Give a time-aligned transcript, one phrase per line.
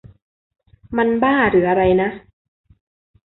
[0.97, 2.09] มันบ้าหรืออะไรนะ?